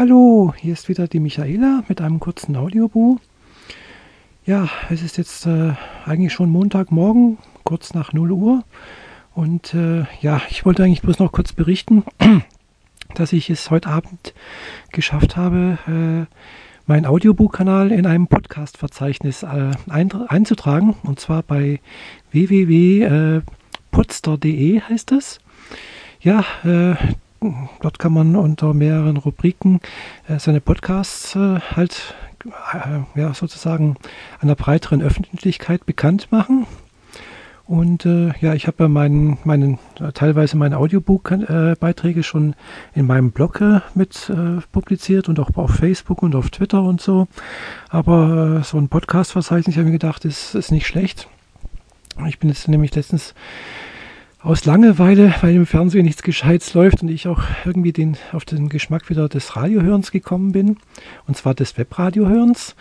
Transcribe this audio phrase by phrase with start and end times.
[0.00, 3.18] Hallo, hier ist wieder die Michaela mit einem kurzen Audiobuch.
[4.46, 5.74] Ja, es ist jetzt äh,
[6.06, 8.64] eigentlich schon Montagmorgen, kurz nach 0 Uhr.
[9.34, 12.02] Und äh, ja, ich wollte eigentlich bloß noch kurz berichten,
[13.14, 14.32] dass ich es heute Abend
[14.90, 16.24] geschafft habe, äh,
[16.86, 20.94] meinen Audiobuchkanal in einem Podcast-Verzeichnis äh, ein, einzutragen.
[21.02, 21.78] Und zwar bei
[22.30, 25.40] www.podster.de heißt es.
[26.22, 26.94] Ja, äh,
[27.80, 29.80] dort kann man unter mehreren Rubriken
[30.28, 33.96] äh, seine Podcasts äh, halt äh, ja, sozusagen
[34.40, 36.66] einer breiteren Öffentlichkeit bekannt machen.
[37.70, 39.78] Und äh, ja, ich habe meinen, meinen,
[40.14, 42.56] teilweise meine Audiobook-Beiträge schon
[42.96, 47.00] in meinem Blog äh, mit äh, publiziert und auch auf Facebook und auf Twitter und
[47.00, 47.28] so.
[47.88, 51.28] Aber so ein Podcast-Verzeichnis, habe ich mir gedacht, ist, ist nicht schlecht.
[52.26, 53.34] Ich bin jetzt nämlich letztens
[54.42, 58.68] aus Langeweile, weil im Fernsehen nichts Gescheites läuft und ich auch irgendwie den, auf den
[58.68, 60.78] Geschmack wieder des Radiohörens gekommen bin,
[61.26, 62.74] und zwar des Webradiohörens,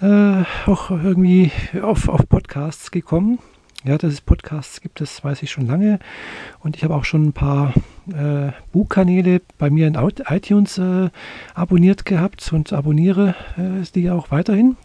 [0.00, 3.38] äh, auch irgendwie auf, auf Podcasts gekommen.
[3.82, 6.00] Ja, dass es Podcasts gibt, das weiß ich schon lange.
[6.58, 7.72] Und ich habe auch schon ein paar
[8.08, 11.08] äh, Buchkanäle bei mir in iTunes äh,
[11.54, 14.76] abonniert gehabt und abonniere äh, die auch weiterhin.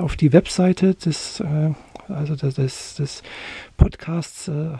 [0.00, 1.42] auf die Webseite des
[2.08, 3.22] also des, des,
[3.76, 4.70] Podcasts äh,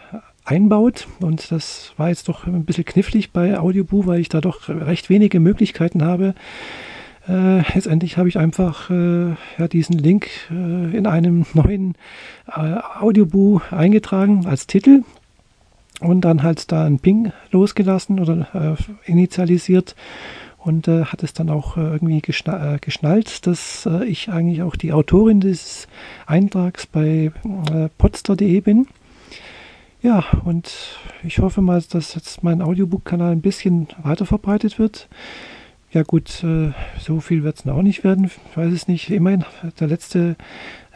[0.45, 1.06] einbaut.
[1.20, 5.11] Und das war jetzt doch ein bisschen knifflig bei Audioboo, weil ich da doch recht
[5.11, 6.34] wenige Möglichkeiten habe.
[7.29, 11.95] Äh, letztendlich habe ich einfach äh, ja, diesen Link äh, in einem neuen
[12.48, 15.02] äh, Audioboo eingetragen als Titel
[16.01, 19.95] und dann halt da ein Ping losgelassen oder äh, initialisiert
[20.64, 24.62] und äh, hat es dann auch äh, irgendwie geschna äh, geschnallt, dass äh, ich eigentlich
[24.62, 25.89] auch die Autorin des
[26.27, 27.33] Eintrags bei
[27.73, 28.86] äh, podster.de bin.
[30.02, 30.73] Ja, und
[31.23, 35.08] ich hoffe mal, dass jetzt mein Audiobook-Kanal ein bisschen weiter verbreitet wird.
[35.92, 39.11] Ja gut, äh, so viel wird es auch nicht werden, ich weiß es nicht.
[39.11, 39.44] Immerhin,
[39.79, 40.36] der letzte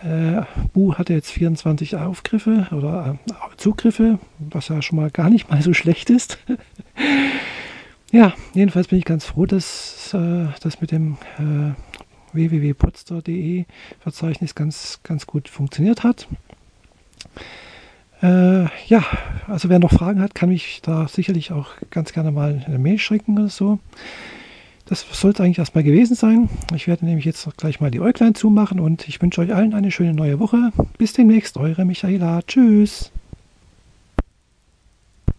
[0.02, 5.50] äh, Bu hatte jetzt 24 Aufgriffe oder äh, Zugriffe, was ja schon mal gar nicht
[5.50, 6.38] mal so schlecht ist.
[8.16, 11.74] Ja, jedenfalls bin ich ganz froh, dass äh, das mit dem äh,
[12.32, 13.66] www.podster.de
[14.00, 16.26] Verzeichnis ganz, ganz gut funktioniert hat.
[18.22, 19.04] Äh, ja,
[19.48, 22.98] also wer noch Fragen hat, kann mich da sicherlich auch ganz gerne mal eine Mail
[22.98, 23.80] schicken oder so.
[24.86, 26.48] Das sollte eigentlich erstmal gewesen sein.
[26.74, 29.90] Ich werde nämlich jetzt gleich mal die Äuglein zumachen und ich wünsche euch allen eine
[29.90, 30.72] schöne neue Woche.
[30.96, 32.40] Bis demnächst, eure Michaela.
[32.46, 33.12] Tschüss.